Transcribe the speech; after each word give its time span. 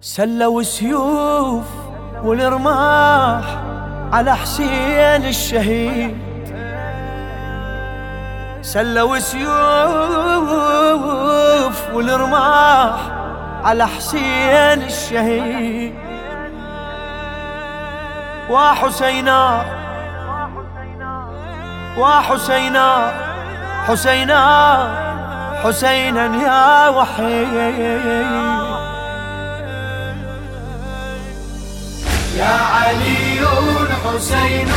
سلوا 0.00 0.62
سيوف 0.62 1.64
والرماح 2.24 3.44
على 4.12 4.36
حسين 4.36 5.24
الشهيد. 5.24 6.16
سلوا 8.62 9.18
سيوف 9.18 9.50
والرماح 11.94 13.00
على 13.64 13.86
حسين 13.86 14.82
الشهيد. 14.82 15.94
وحسينا 18.50 19.64
وحسينا 21.98 23.12
حسينا 23.86 24.42
حسينا 25.64 26.26
يا 26.42 26.88
وحيد. 26.88 28.75
يا 32.36 32.56
علي 32.76 33.40
حسين 34.04 34.68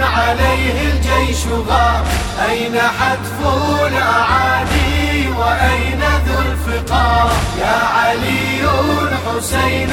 عليه 0.00 0.76
الجيش 0.92 1.42
غار. 1.68 2.04
أين 2.48 2.78
حتف 2.78 3.38
الأعادي 3.86 5.28
وأين 5.38 6.02
ذو 6.26 6.38
الفقار؟ 6.38 7.30
يا 7.60 7.78
علي 7.96 8.62
حسين 9.26 9.92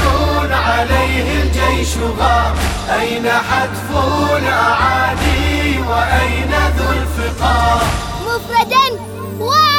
عليه 0.51 1.27
الجيش 1.43 1.93
غار. 2.19 2.53
أين 2.99 3.29
حتف 3.29 3.89
الأعادي 4.37 5.79
وأين 5.89 6.53
ذو 6.77 6.89
الفقار؟ 6.91 7.81
مفردا 8.25 8.85
وغريبا 9.39 9.70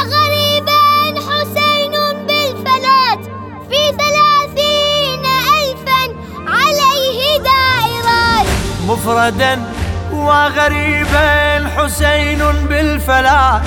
مفردا 9.13 9.59
وغريبا 10.11 11.69
حسين 11.77 12.39
بالفلاح 12.69 13.61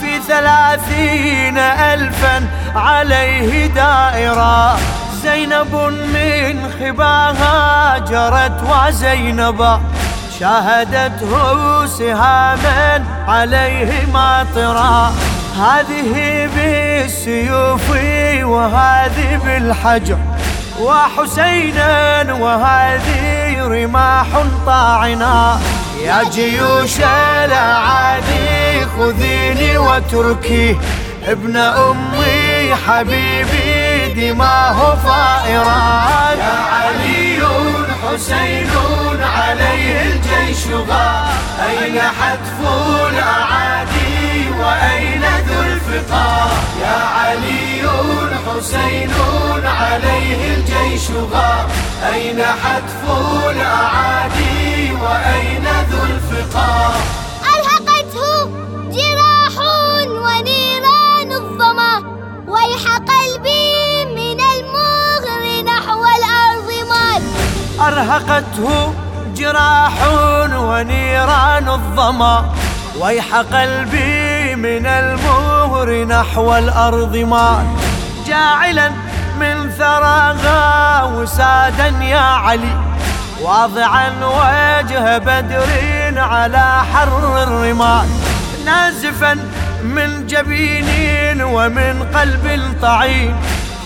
في 0.00 0.18
ثلاثين 0.28 1.58
ألفا 1.58 2.46
عليه 2.74 3.66
دائرة. 3.66 4.76
زينب 5.22 5.74
من 6.14 6.70
خباها 6.80 7.98
جرت 7.98 8.62
وزينب 8.70 9.80
شاهدته 10.40 11.86
سهاما 11.86 13.04
عليه 13.28 14.06
ماطرا. 14.12 15.12
هذه 15.56 16.48
بالسيوف 16.56 17.90
وهذه 18.44 19.40
بالحجر. 19.44 20.18
وحسينا 20.80 22.32
وهذه 22.32 23.66
رماح 23.66 24.26
طاعنة 24.66 25.60
يا 26.04 26.22
جيوش 26.30 26.96
الأعادي 27.44 28.86
خذيني 28.98 29.78
واتركي 29.78 30.76
ابن 31.26 31.56
أمي 31.56 32.74
حبيبي 32.88 34.14
دماه 34.16 34.94
فائرات 34.94 36.38
يا 36.38 36.60
علي 36.72 37.42
حسين 38.02 38.70
عليه 39.36 40.02
الجيش 40.02 40.66
غار 40.88 41.28
أين 41.68 42.00
حتف 42.00 42.58
الأعادي 43.08 44.50
وأين 44.58 44.89
غار 51.08 51.66
أين 52.14 52.42
حتف 52.42 53.10
الأعادي 53.50 54.92
وأين 55.02 55.64
ذو 55.90 56.02
الفقار 56.04 56.94
أرهقته 57.54 58.50
جراح 58.90 59.56
ونيران 60.06 61.32
الظما 61.32 61.94
ويح 62.48 62.84
قلبي 62.96 64.04
من 64.14 64.40
المغر 64.40 65.62
نحو 65.66 66.04
الأرض 66.04 66.68
مال 66.90 67.22
أرهقته 67.86 68.92
جراح 69.36 69.92
ونيران 70.54 71.68
الظما 71.68 72.54
ويح 73.00 73.34
قلبي 73.34 74.54
من 74.54 74.86
المهر 74.86 76.04
نحو 76.04 76.54
الأرض 76.56 77.16
مال 77.16 77.66
جاعلا 78.26 78.88
من 79.40 79.70
ثراها 79.78 80.09
وسادا 81.20 81.88
يا 82.02 82.18
علي. 82.18 82.76
واضعا 83.40 84.08
وجه 84.24 85.18
بدر 85.18 85.68
على 86.16 86.82
حر 86.94 87.42
الرمال 87.42 88.08
نازفا 88.64 89.34
من 89.82 90.26
جبين 90.26 91.42
ومن 91.42 92.06
قلب 92.14 92.74
طعين. 92.82 93.36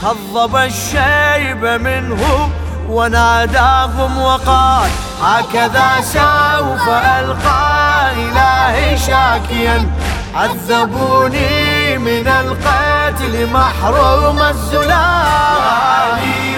خضب 0.03 0.57
الشيب 0.57 1.65
منه 1.65 2.51
وناداهم 2.89 4.19
وقال 4.19 4.91
هكذا 5.23 6.01
سوف 6.01 6.89
ألقى 6.89 8.13
إلهي 8.13 8.99
شاكيا. 8.99 9.87
عذبوني 10.35 11.74
من 11.99 12.29
القتل 12.29 13.47
محروم 13.53 14.43
الزلال. 14.43 15.25
علي 15.65 16.55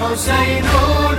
حسين 0.00 0.64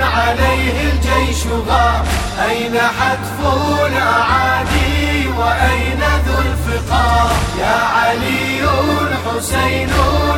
عليه 0.01 0.91
الجيش 0.91 1.43
غار 1.67 2.05
أين 2.49 2.77
حتف 2.77 3.39
الأعادي 3.85 5.27
وأين 5.37 6.01
ذو 6.25 6.37
الفقار 6.39 7.31
يا 7.59 7.77
علي 7.95 8.61
حسين 9.25 9.89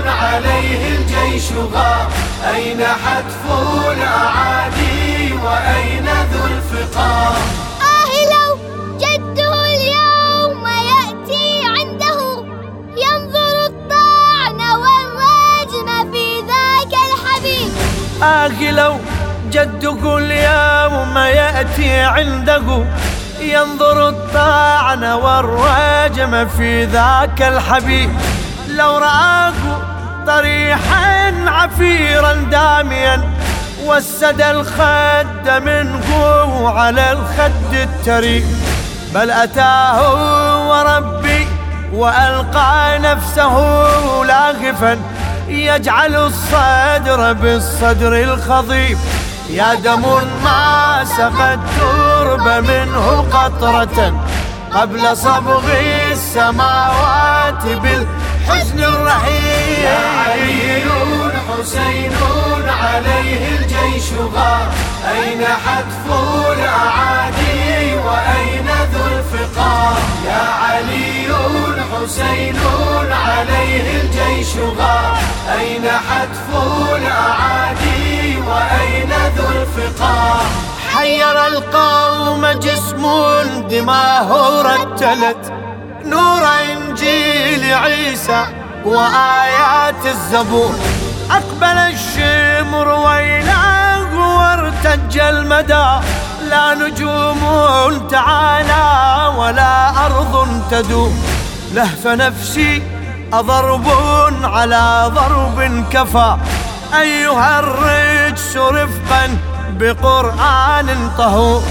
عليه 0.08 0.98
الجيش 0.98 1.52
غار 1.74 2.08
أين 2.54 2.84
حتف 2.84 3.44
الأعادي 3.92 5.34
وأين 5.44 6.08
ذو 6.32 6.46
الفقار 6.46 7.67
آه 18.24 18.72
لو 18.72 19.00
جدك 19.52 20.04
اليوم 20.04 21.18
يأتي 21.18 22.00
عنده. 22.00 22.86
ينظر 23.40 24.10
الطعن 24.10 25.04
والرجم 25.04 26.48
في 26.48 26.86
ذاك 26.86 27.42
الحبيب. 27.42 28.10
لو 28.70 28.98
رآه 28.98 29.54
طريحا 30.28 31.34
عفيرا 31.48 32.34
داميا 32.34 33.22
وسد 33.86 34.42
الخد 34.42 35.50
منه 35.66 36.10
على 36.70 37.12
الخد 37.12 37.74
التري 37.74 38.46
بل 39.14 39.32
أتاه 39.32 40.68
وربي 40.70 41.48
وألقى 41.94 43.00
نفسه 43.00 43.56
لاغفا. 44.24 44.98
يجعل 45.48 46.16
الصدر 46.16 47.34
بالصدر 47.34 48.14
الخضيب. 48.24 48.98
يا 49.50 49.74
دم 49.74 50.02
ما 50.44 51.06
سقى 51.06 51.54
الترب 51.54 52.48
منه 52.66 53.26
قطرة. 53.34 54.24
قبل 54.74 55.18
صبغ 55.18 55.64
السماوات 56.12 57.64
بالحزن 57.64 58.80
الرهيب 58.80 59.84
يا 59.84 60.00
علي 60.20 60.84
حسين 61.48 62.12
عليه 62.82 63.58
الجيش 63.58 64.08
غار. 64.36 64.68
أين 65.12 65.46
حتف 65.46 66.06
الأعادي 66.52 67.96
وأين 68.06 68.68
ذو 68.94 69.06
الفقار؟ 69.18 69.98
يا 70.28 70.46
علي 70.64 71.28
حسين 71.94 72.56
عليه 73.12 74.02
الجيش 74.02 74.52
غار. 74.78 74.97
أين 75.54 75.86
حتف 75.88 76.50
الأعادي 76.96 78.38
وأين 78.48 79.12
ذو 79.38 79.62
الفقار؟ 79.62 80.46
حير 80.96 81.48
القوم 81.48 82.48
جسم 82.48 83.08
دماه 83.70 84.62
رتلت 84.62 85.54
نور 86.06 86.44
إنجيل 86.72 87.74
عيسى 87.74 88.46
وآيات 88.86 90.06
الزبور. 90.06 90.76
أقبل 91.32 91.78
الشمر 91.78 92.88
ويلاه 92.88 94.38
وارتج 94.38 95.20
المدى. 95.20 95.88
لا 96.50 96.74
نجوم 96.74 97.42
تعالى 98.12 98.86
ولا 99.38 100.06
أرض 100.06 100.62
تدوم 100.72 101.24
لهف 101.74 102.08
نفسي 102.08 102.97
أضرب 103.34 103.88
على 104.44 105.12
ضرب 105.16 105.86
كفى. 105.92 106.38
أيها 107.00 107.60
الرجس 107.60 108.58
رفقا 108.58 109.38
بقرآن 109.70 111.12
طهور 111.18 111.64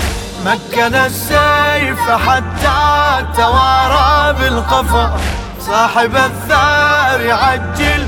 مكن 0.46 0.94
السيف 0.94 2.10
حتى 2.10 3.24
توارى 3.36 4.32
بالقفا. 4.38 5.16
صاحب 5.60 6.16
الثار 6.16 7.32
عجل 7.32 8.06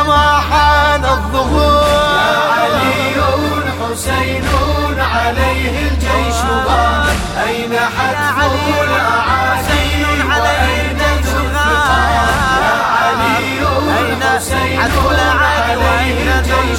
أما 0.00 0.40
حان 0.50 1.04
الظهور. 1.04 1.82
يا 2.18 2.52
علي 2.60 3.16
حسين 3.80 4.44
عليه 5.14 5.88
الجيش. 5.88 6.38
أين 7.46 7.72
حتف 7.78 8.38
الأعادي 8.82 9.47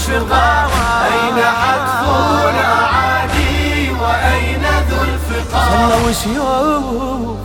عليه 0.07 0.17
الجيش 0.17 0.31
غار 0.31 0.69
أين 1.05 1.43
حتف 1.43 2.03
الأعادي 2.49 3.91
وأين 3.91 4.63
ذو 4.89 5.01
الفقار؟ 5.03 5.89
سلوا 5.89 6.11
سيوف 6.11 7.39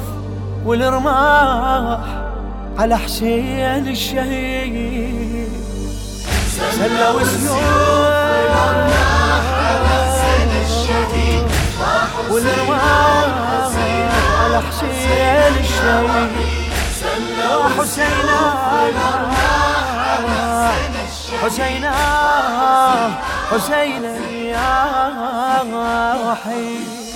والرماح 0.65 1.99
على 2.79 2.99
حسين 2.99 3.89
الشهيد. 3.89 5.49
سلوا 6.56 7.25
سيوف 7.25 7.55
والرماح 12.31 13.31
على 14.45 14.62
حسين 14.71 15.55
الشهيد. 15.61 16.55
حسينا 17.79 18.41
حسينا 21.44 21.93
حسينا 23.50 24.17
يا 24.31 25.62
وحيد. 26.14 27.14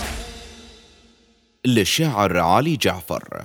للشاعر 1.66 2.38
علي 2.38 2.76
جعفر. 2.76 3.42